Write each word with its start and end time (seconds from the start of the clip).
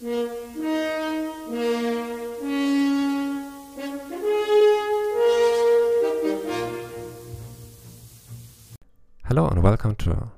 Hello 0.00 0.14
and 9.48 9.60
welcome 9.60 9.96
to 9.96 10.30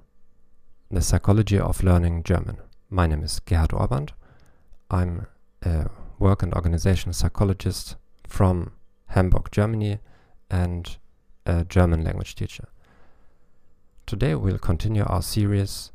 the 0.90 1.02
Psychology 1.02 1.58
of 1.58 1.82
Learning 1.82 2.22
German. 2.22 2.56
My 2.88 3.06
name 3.06 3.22
is 3.22 3.38
Gerhard 3.40 3.72
Ohrband. 3.72 4.12
I'm 4.90 5.26
a 5.62 5.90
work 6.18 6.42
and 6.42 6.54
organizational 6.54 7.12
psychologist 7.12 7.96
from 8.26 8.72
Hamburg, 9.08 9.50
Germany, 9.52 9.98
and 10.50 10.96
a 11.44 11.66
German 11.66 12.02
language 12.02 12.34
teacher. 12.34 12.68
Today 14.06 14.34
we'll 14.34 14.56
continue 14.56 15.04
our 15.04 15.20
series 15.20 15.92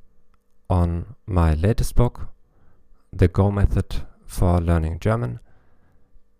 on 0.69 1.15
my 1.25 1.55
latest 1.55 1.95
book, 1.95 2.27
The 3.17 3.29
Go 3.29 3.49
Method 3.49 4.01
for 4.25 4.59
Learning 4.59 4.99
German, 4.99 5.39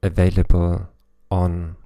available 0.03 0.89
on 1.31 1.77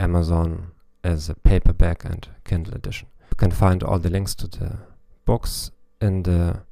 Amazon 0.00 0.72
as 1.04 1.28
a 1.28 1.36
paperback 1.36 2.04
and 2.04 2.26
Kindle 2.44 2.74
edition. 2.74 3.06
You 3.30 3.36
can 3.36 3.52
find 3.52 3.84
all 3.84 4.00
the 4.00 4.10
links 4.10 4.34
to 4.34 4.48
the 4.48 4.78
books 5.24 5.70
in 6.00 6.24
the 6.24 6.62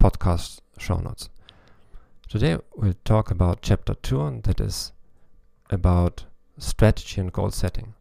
podcast 0.00 0.60
show 0.78 0.96
notes. 0.96 1.28
Today 2.30 2.56
we'll 2.74 2.94
talk 3.04 3.30
about 3.30 3.60
chapter 3.60 3.92
2 3.92 4.40
that 4.44 4.58
is 4.58 4.92
about 5.68 6.24
strategy 6.56 7.20
and 7.20 7.30
goal 7.30 7.50
setting. 7.50 7.92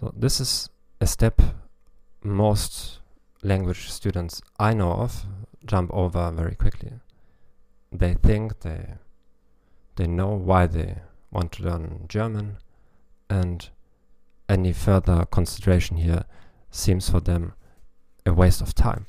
So 0.00 0.14
this 0.16 0.40
is 0.40 0.70
a 1.02 1.06
step 1.06 1.42
most 2.24 3.00
language 3.42 3.90
students 3.90 4.40
I 4.58 4.72
know 4.72 4.92
of 4.92 5.26
jump 5.64 5.90
over 5.92 6.30
very 6.30 6.54
quickly. 6.54 6.92
They 7.92 8.14
think 8.14 8.60
they 8.60 8.94
they 9.96 10.06
know 10.06 10.30
why 10.30 10.66
they 10.66 10.98
want 11.30 11.52
to 11.52 11.64
learn 11.64 12.06
German 12.08 12.56
and 13.28 13.68
any 14.48 14.72
further 14.72 15.24
consideration 15.26 15.98
here 15.98 16.24
seems 16.70 17.08
for 17.08 17.20
them 17.20 17.52
a 18.26 18.32
waste 18.32 18.60
of 18.60 18.74
time. 18.74 19.06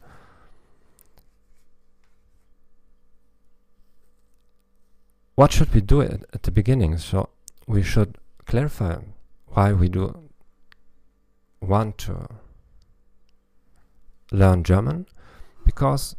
What 5.35 5.51
should 5.51 5.73
we 5.73 5.81
do 5.81 6.01
at, 6.01 6.23
at 6.33 6.43
the 6.43 6.51
beginning? 6.51 6.97
So 6.97 7.29
we 7.65 7.81
should 7.81 8.17
clarify 8.45 8.97
why 9.47 9.73
we 9.73 9.89
do 9.89 10.29
want 11.61 11.97
to 11.99 12.27
learn 14.31 14.63
German 14.63 15.07
because 15.65 16.15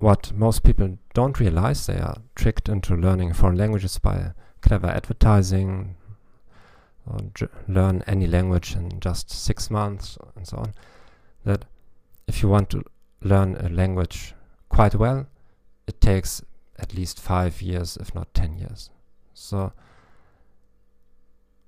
what 0.00 0.32
most 0.32 0.62
people 0.64 0.98
don't 1.12 1.38
realize 1.38 1.86
they 1.86 1.98
are 1.98 2.16
tricked 2.34 2.68
into 2.68 2.96
learning 2.96 3.34
foreign 3.34 3.58
languages 3.58 3.98
by 3.98 4.32
clever 4.62 4.88
advertising 4.88 5.94
or 7.06 7.20
learn 7.68 8.02
any 8.06 8.26
language 8.26 8.74
in 8.74 8.98
just 8.98 9.30
six 9.30 9.70
months 9.70 10.18
and 10.36 10.46
so 10.46 10.56
on. 10.56 10.74
That 11.44 11.66
if 12.26 12.42
you 12.42 12.48
want 12.48 12.70
to 12.70 12.82
learn 13.22 13.56
a 13.56 13.68
language 13.68 14.34
quite 14.70 14.94
well, 14.94 15.26
it 15.86 16.00
takes 16.00 16.42
at 16.78 16.94
least 16.94 17.20
five 17.20 17.60
years, 17.60 17.98
if 17.98 18.14
not 18.14 18.32
ten 18.32 18.56
years. 18.56 18.88
So, 19.34 19.72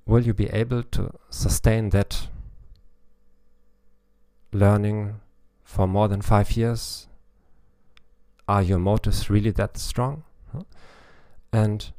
will 0.06 0.22
you 0.22 0.33
be 0.33 0.48
able 0.48 0.83
to 0.84 1.12
sustain 1.28 1.91
that 1.91 2.28
learning 4.52 5.20
for 5.64 5.86
more 5.86 6.08
than 6.08 6.22
five 6.22 6.52
years? 6.52 7.08
Are 8.53 8.62
your 8.62 8.78
motives 8.78 9.31
really 9.31 9.50
that 9.53 9.78
strong? 9.78 10.25
And 11.55 11.91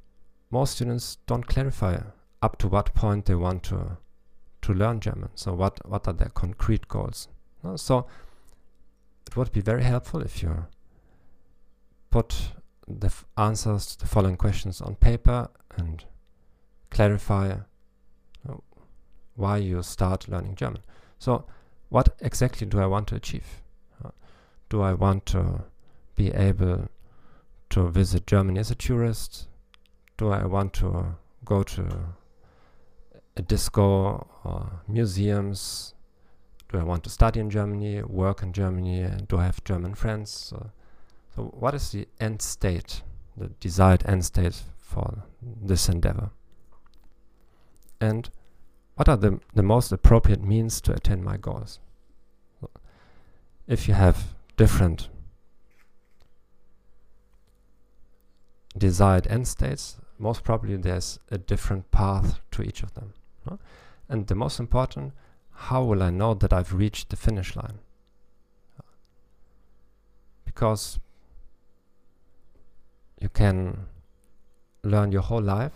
most 0.52 0.76
students 0.76 1.18
don't 1.26 1.48
clarify 1.48 1.98
up 2.44 2.60
to 2.60 2.68
what 2.68 2.94
point 2.94 3.26
they 3.26 3.34
want 3.34 3.64
to 3.64 3.98
to 4.62 4.74
learn 4.74 5.00
German. 5.00 5.30
So 5.34 5.56
what 5.56 5.80
what 5.90 6.08
are 6.08 6.14
their 6.14 6.30
concrete 6.30 6.88
goals? 6.88 7.28
So 7.76 8.06
it 9.26 9.36
would 9.36 9.52
be 9.52 9.62
very 9.62 9.82
helpful 9.82 10.22
if 10.22 10.44
you 10.44 10.68
put 12.12 12.52
the 12.88 13.12
answers 13.36 13.88
to 13.88 14.00
the 14.02 14.08
following 14.08 14.38
questions 14.38 14.80
on 14.80 14.94
paper 14.94 15.50
and 15.76 16.06
clarify 16.92 17.56
why 19.36 19.58
you 19.58 19.82
start 19.82 20.28
learning 20.28 20.54
German. 20.54 20.84
So 21.18 21.46
what 21.90 22.10
exactly 22.20 22.68
do 22.68 22.80
I 22.80 22.86
want 22.86 23.08
to 23.08 23.16
achieve? 23.16 23.64
Do 24.70 24.84
I 24.84 24.94
want 24.94 25.26
to 25.28 25.64
be 26.16 26.32
able 26.32 26.90
to 27.70 27.90
visit 27.90 28.28
Germany 28.28 28.60
as 28.60 28.72
a 28.72 28.76
tourist? 28.76 29.48
Do 30.18 30.30
I 30.30 30.46
want 30.46 30.74
to 30.74 31.16
go 31.44 31.64
to 31.64 32.16
a 33.36 33.42
disco 33.42 34.28
or 34.44 34.82
museums? 34.88 35.94
Do 36.72 36.80
I 36.80 36.84
want 36.84 37.04
to 37.04 37.10
study 37.10 37.40
in 37.40 37.50
Germany, 37.50 38.04
work 38.04 38.44
in 38.44 38.54
Germany? 38.54 39.02
And 39.02 39.28
do 39.28 39.38
I 39.38 39.46
have 39.46 39.64
German 39.64 39.96
friends? 39.96 40.30
So, 40.32 40.72
so 41.36 41.44
what 41.44 41.74
is 41.74 41.92
the 41.92 42.08
end 42.20 42.42
state, 42.42 43.02
the 43.36 43.48
desired 43.60 44.04
end 44.06 44.26
state 44.26 44.62
for 44.80 45.24
this 45.42 45.90
endeavor? 45.90 46.30
And 48.00 48.30
what 48.96 49.10
are 49.10 49.18
the, 49.18 49.40
the 49.54 49.64
most 49.64 49.92
appropriate 49.92 50.44
means 50.44 50.80
to 50.82 50.94
attain 50.94 51.24
my 51.24 51.38
goals? 51.38 51.80
If 53.68 53.88
you 53.88 53.94
have 53.94 54.36
different 54.58 55.10
desired 58.78 59.28
end 59.28 59.48
states, 59.48 59.98
most 60.18 60.44
probably 60.44 60.76
there's 60.78 61.20
a 61.30 61.38
different 61.38 61.92
path 61.92 62.40
to 62.52 62.64
each 62.64 62.84
of 62.84 62.94
them. 62.94 63.14
And 64.10 64.28
the 64.28 64.36
most 64.36 64.60
important, 64.60 65.14
how 65.52 65.84
will 65.84 66.04
I 66.04 66.10
know 66.10 66.34
that 66.34 66.52
I've 66.54 66.74
reached 66.74 67.10
the 67.10 67.16
finish 67.16 67.56
line? 67.56 67.80
Because 70.46 71.00
you 73.20 73.30
can 73.30 73.86
learn 74.84 75.12
your 75.12 75.22
whole 75.22 75.42
life, 75.42 75.74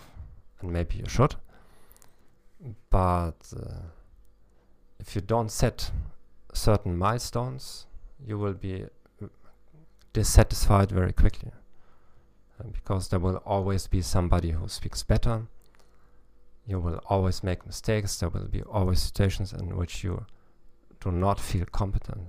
and 0.61 0.71
maybe 0.71 0.97
you 0.97 1.05
should, 1.07 1.35
but 2.89 3.53
uh, 3.55 3.81
if 4.99 5.15
you 5.15 5.21
don't 5.21 5.51
set 5.51 5.91
certain 6.53 6.97
milestones, 6.97 7.85
you 8.25 8.37
will 8.37 8.53
be 8.53 8.83
uh, 8.83 9.27
dissatisfied 10.13 10.91
very 10.91 11.13
quickly. 11.13 11.51
Because 12.71 13.09
there 13.09 13.19
will 13.19 13.37
always 13.45 13.87
be 13.87 14.01
somebody 14.01 14.51
who 14.51 14.67
speaks 14.67 15.03
better, 15.03 15.47
you 16.65 16.79
will 16.79 16.99
always 17.07 17.43
make 17.43 17.65
mistakes. 17.65 18.17
There 18.17 18.29
will 18.29 18.47
be 18.47 18.61
always 18.63 18.99
situations 19.01 19.53
in 19.53 19.77
which 19.77 20.03
you 20.03 20.25
do 20.99 21.11
not 21.11 21.39
feel 21.39 21.65
competent. 21.65 22.27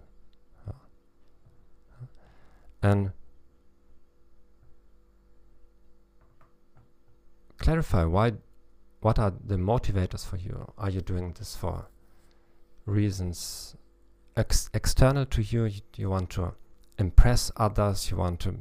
And 2.82 3.10
clarify 7.58 8.04
why 8.04 8.34
what 9.00 9.18
are 9.18 9.32
the 9.44 9.56
motivators 9.56 10.24
for 10.24 10.36
you? 10.36 10.72
Are 10.78 10.90
you 10.90 11.00
doing 11.00 11.34
this 11.38 11.56
for 11.56 11.88
reasons 12.86 13.76
ex 14.36 14.70
external 14.74 15.26
to 15.26 15.42
you? 15.42 15.64
you? 15.64 15.80
You 15.96 16.10
want 16.10 16.30
to 16.30 16.54
impress 16.98 17.50
others, 17.56 18.10
you 18.10 18.16
want 18.16 18.40
to 18.40 18.54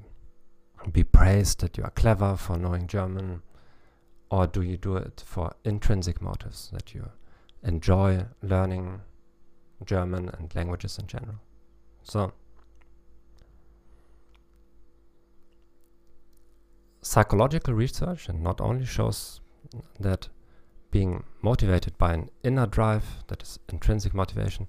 be 0.93 1.03
praised 1.03 1.61
that 1.61 1.77
you 1.77 1.83
are 1.83 1.91
clever 1.91 2.35
for 2.35 2.57
knowing 2.57 2.87
German, 2.87 3.41
or 4.29 4.47
do 4.47 4.61
you 4.61 4.77
do 4.77 4.97
it 4.97 5.23
for 5.25 5.53
intrinsic 5.63 6.21
motives 6.21 6.69
that 6.73 6.93
you 6.93 7.09
enjoy 7.63 8.25
learning 8.41 9.01
German 9.85 10.29
and 10.29 10.53
languages 10.55 10.97
in 10.97 11.07
general? 11.07 11.39
So, 12.03 12.33
psychological 17.01 17.73
research 17.73 18.29
and 18.29 18.43
not 18.43 18.61
only 18.61 18.85
shows 18.85 19.41
that 19.99 20.29
being 20.91 21.23
motivated 21.41 21.97
by 21.97 22.13
an 22.13 22.29
inner 22.43 22.65
drive, 22.65 23.23
that 23.27 23.41
is 23.41 23.59
intrinsic 23.69 24.13
motivation, 24.13 24.67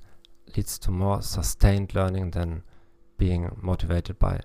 leads 0.57 0.79
to 0.81 0.91
more 0.91 1.23
sustained 1.23 1.95
learning 1.95 2.33
than 2.33 2.63
being 3.19 3.57
motivated 3.61 4.19
by 4.19 4.41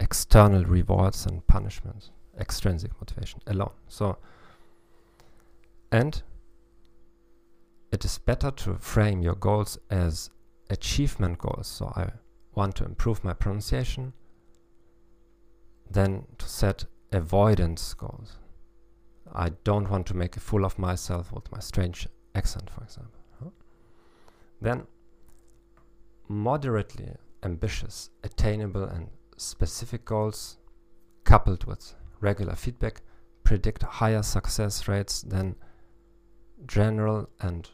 external 0.00 0.64
rewards 0.64 1.26
and 1.26 1.46
punishments 1.46 2.10
extrinsic 2.38 2.92
motivation 3.00 3.40
alone. 3.46 3.72
So, 3.88 4.16
and 5.90 6.22
it 7.90 8.04
is 8.04 8.18
better 8.18 8.50
to 8.50 8.74
frame 8.74 9.22
your 9.22 9.34
goals 9.34 9.78
as 9.90 10.30
achievement 10.70 11.38
goals. 11.38 11.66
So 11.66 11.92
I 11.96 12.10
want 12.54 12.76
to 12.76 12.84
improve 12.84 13.24
my 13.24 13.32
pronunciation 13.32 14.12
than 15.90 16.26
to 16.38 16.48
set 16.48 16.84
avoidance 17.12 17.94
goals. 17.94 18.36
I 19.32 19.50
don't 19.64 19.90
want 19.90 20.06
to 20.08 20.14
make 20.14 20.36
a 20.36 20.40
fool 20.40 20.64
of 20.64 20.78
myself 20.78 21.32
with 21.32 21.50
my 21.50 21.60
strange 21.60 22.08
accent, 22.34 22.70
for 22.70 22.82
example. 22.82 23.12
Then 24.60 24.86
moderately 26.28 27.14
ambitious, 27.42 28.10
attainable 28.24 28.84
and 28.84 29.08
specific 29.38 30.04
goals 30.04 30.58
coupled 31.24 31.64
with 31.64 31.94
regular 32.20 32.54
feedback 32.54 33.02
predict 33.44 33.82
higher 33.82 34.22
success 34.22 34.88
rates 34.88 35.22
than 35.22 35.56
general 36.66 37.28
and 37.40 37.70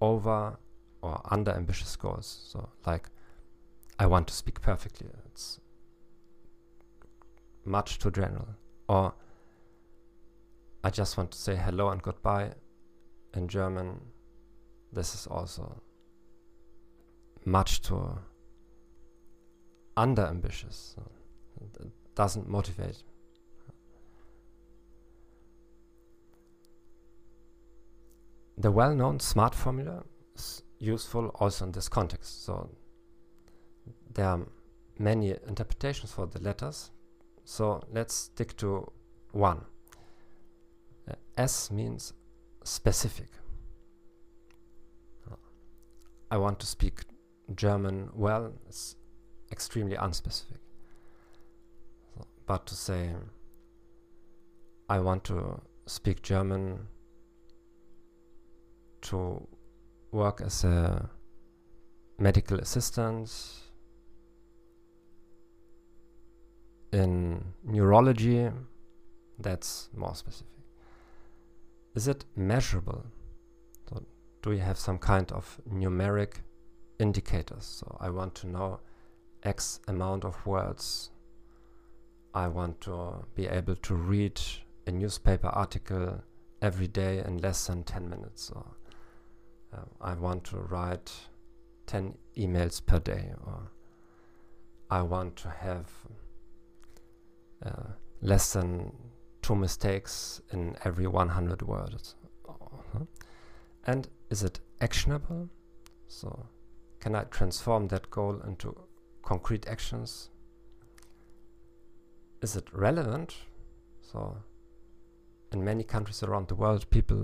over 0.00 0.58
or 1.02 1.20
under 1.30 1.50
ambitious 1.52 1.94
goals. 1.96 2.48
So, 2.50 2.68
like, 2.86 3.08
I 3.98 4.06
want 4.06 4.28
to 4.28 4.34
speak 4.34 4.60
perfectly. 4.60 5.08
It's 5.26 5.60
much 7.64 7.98
too 7.98 8.10
general. 8.10 8.48
Or 8.88 9.14
I 10.82 10.90
just 10.90 11.16
want 11.16 11.32
to 11.32 11.38
say 11.38 11.56
hello 11.56 11.90
and 11.90 12.02
goodbye 12.02 12.52
in 13.34 13.48
German. 13.48 14.00
This 14.92 15.14
is 15.14 15.26
also 15.26 15.82
much 17.44 17.82
too 17.82 18.18
under 19.96 20.22
ambitious. 20.26 20.96
Doesn't 22.14 22.48
motivate. 22.48 23.02
The 28.56 28.70
well 28.70 28.94
known 28.94 29.18
SMART 29.18 29.54
formula 29.54 30.04
is 30.36 30.62
useful 30.78 31.28
also 31.40 31.64
in 31.64 31.72
this 31.72 31.88
context. 31.88 32.44
So 32.44 32.70
there 34.14 34.26
are 34.26 34.46
many 34.98 35.34
interpretations 35.48 36.12
for 36.12 36.26
the 36.26 36.40
letters. 36.40 36.90
So 37.44 37.82
let's 37.92 38.14
stick 38.14 38.56
to 38.58 38.90
one. 39.32 39.64
Uh, 41.10 41.14
S 41.36 41.70
means 41.70 42.12
specific. 42.62 43.28
I 46.30 46.36
want 46.36 46.58
to 46.60 46.66
speak 46.66 47.02
German 47.54 48.08
well. 48.14 48.52
It's 48.68 48.96
extremely 49.50 49.96
unspecific. 49.96 50.58
So, 52.14 52.26
but 52.46 52.66
to 52.66 52.74
say, 52.74 53.10
I 54.88 54.98
want 55.00 55.24
to 55.24 55.60
speak 55.86 56.22
German 56.22 56.86
to 59.02 59.46
work 60.12 60.40
as 60.40 60.64
a 60.64 61.08
medical 62.18 62.58
assistant 62.58 63.30
in 66.92 67.44
neurology, 67.64 68.50
that's 69.38 69.90
more 69.96 70.14
specific. 70.14 70.46
Is 71.94 72.08
it 72.08 72.24
measurable? 72.36 73.04
So 73.88 74.04
do 74.42 74.52
you 74.52 74.60
have 74.60 74.78
some 74.78 74.98
kind 74.98 75.30
of 75.32 75.60
numeric 75.68 76.34
indicators? 76.98 77.64
So 77.64 77.96
I 78.00 78.10
want 78.10 78.34
to 78.36 78.46
know 78.46 78.80
X 79.44 79.80
amount 79.88 80.24
of 80.24 80.44
words. 80.46 81.10
I 82.34 82.48
want 82.48 82.80
to 82.82 83.24
be 83.34 83.46
able 83.46 83.76
to 83.76 83.94
read 83.94 84.40
a 84.86 84.90
newspaper 84.90 85.48
article 85.48 86.22
every 86.60 86.88
day 86.88 87.22
in 87.24 87.38
less 87.38 87.66
than 87.66 87.84
10 87.84 88.08
minutes. 88.08 88.50
Or 88.54 88.64
uh, 89.72 89.84
I 90.00 90.14
want 90.14 90.44
to 90.44 90.56
write 90.56 91.12
10 91.86 92.14
emails 92.36 92.84
per 92.84 92.98
day. 92.98 93.32
Or 93.46 93.70
I 94.90 95.02
want 95.02 95.36
to 95.36 95.50
have 95.50 95.90
uh, 97.64 97.90
less 98.20 98.52
than 98.54 98.92
two 99.42 99.54
mistakes 99.54 100.40
in 100.52 100.76
every 100.84 101.06
100 101.06 101.62
words. 101.62 102.16
Uh-huh. 102.48 103.04
And 103.84 104.08
is 104.30 104.42
it 104.42 104.60
actionable? 104.80 105.48
So, 106.08 106.46
can 107.00 107.14
I 107.14 107.24
transform 107.24 107.88
that 107.88 108.10
goal 108.10 108.40
into 108.46 108.76
concrete 109.24 109.66
actions? 109.66 110.30
Is 112.42 112.56
it 112.56 112.66
relevant? 112.72 113.34
So, 114.00 114.36
in 115.52 115.64
many 115.64 115.82
countries 115.82 116.22
around 116.22 116.48
the 116.48 116.54
world, 116.54 116.88
people 116.90 117.16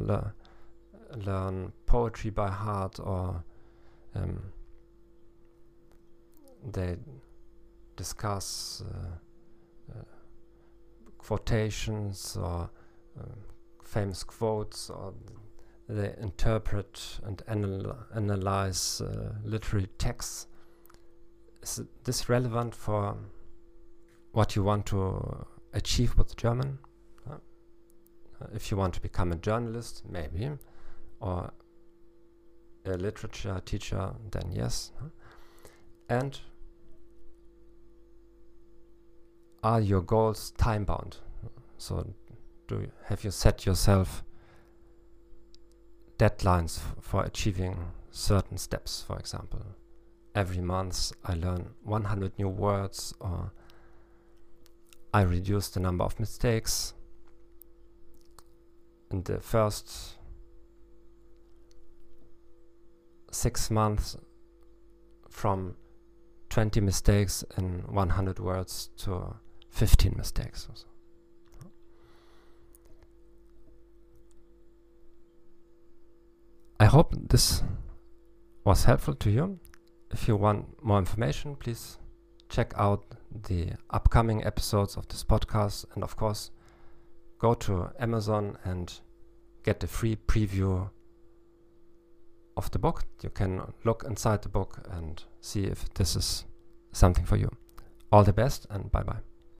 learn 1.16 1.72
poetry 1.86 2.30
by 2.30 2.48
heart 2.50 2.98
or 3.00 3.44
um, 4.14 4.42
they 6.72 6.96
discuss 7.96 8.82
uh, 8.86 9.92
uh, 9.92 10.02
quotations 11.18 12.36
or 12.40 12.70
uh, 13.18 13.24
famous 13.84 14.22
quotes 14.22 14.90
or 14.90 15.12
they 15.88 16.14
interpret 16.20 17.20
and 17.24 17.42
anal 17.48 17.96
analyze 18.14 19.00
uh, 19.00 19.32
literary 19.44 19.88
texts 19.98 20.46
is 21.62 21.82
this 22.04 22.28
relevant 22.28 22.74
for 22.74 23.16
what 24.32 24.56
you 24.56 24.62
want 24.62 24.86
to 24.86 25.46
achieve 25.72 26.16
with 26.16 26.36
German? 26.36 26.78
Uh, 27.28 27.36
if 28.54 28.70
you 28.70 28.76
want 28.76 28.94
to 28.94 29.00
become 29.00 29.32
a 29.32 29.36
journalist, 29.36 30.02
maybe, 30.08 30.50
or 31.20 31.52
a 32.86 32.96
literature 32.96 33.60
teacher, 33.64 34.14
then 34.30 34.50
yes. 34.52 34.92
And 36.08 36.38
are 39.62 39.80
your 39.80 40.00
goals 40.00 40.52
time 40.52 40.84
bound? 40.84 41.18
So, 41.76 42.06
do 42.68 42.76
you, 42.76 42.92
have 43.04 43.24
you 43.24 43.30
set 43.30 43.66
yourself 43.66 44.24
deadlines 46.18 46.80
for 47.00 47.24
achieving 47.24 47.76
certain 48.10 48.58
steps, 48.58 49.04
for 49.06 49.18
example? 49.18 49.60
Every 50.34 50.60
month 50.60 51.12
I 51.24 51.34
learn 51.34 51.70
100 51.82 52.38
new 52.38 52.48
words 52.48 53.14
or 53.20 53.52
I 55.12 55.22
reduce 55.22 55.68
the 55.68 55.80
number 55.80 56.04
of 56.04 56.20
mistakes. 56.20 56.94
In 59.10 59.22
the 59.22 59.40
first 59.40 60.18
six 63.32 63.70
months 63.70 64.16
from 65.28 65.76
20 66.50 66.80
mistakes 66.80 67.44
in 67.56 67.84
100 67.88 68.38
words 68.38 68.90
to 68.98 69.36
15 69.70 70.14
mistakes. 70.16 70.68
I 76.78 76.86
hope 76.86 77.14
this 77.28 77.62
was 78.64 78.84
helpful 78.84 79.14
to 79.14 79.30
you 79.30 79.58
if 80.10 80.28
you 80.28 80.36
want 80.36 80.82
more 80.82 80.98
information, 80.98 81.56
please 81.56 81.98
check 82.48 82.72
out 82.76 83.04
the 83.46 83.70
upcoming 83.90 84.44
episodes 84.44 84.96
of 84.96 85.06
this 85.08 85.24
podcast. 85.24 85.84
And 85.94 86.02
of 86.02 86.16
course, 86.16 86.50
go 87.38 87.54
to 87.54 87.90
Amazon 87.98 88.58
and 88.64 88.92
get 89.64 89.80
the 89.80 89.86
free 89.86 90.16
preview 90.16 90.90
of 92.56 92.70
the 92.70 92.78
book. 92.78 93.04
You 93.22 93.30
can 93.30 93.72
look 93.84 94.04
inside 94.06 94.42
the 94.42 94.48
book 94.48 94.86
and 94.90 95.22
see 95.40 95.64
if 95.64 95.92
this 95.94 96.16
is 96.16 96.44
something 96.92 97.24
for 97.24 97.36
you. 97.36 97.50
All 98.12 98.24
the 98.24 98.32
best 98.32 98.66
and 98.70 98.90
bye 98.90 99.04
bye. 99.04 99.29